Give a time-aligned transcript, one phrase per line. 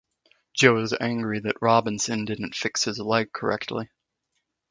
[0.55, 3.91] Joe is angry that Robinson didn't fix his leg correctly.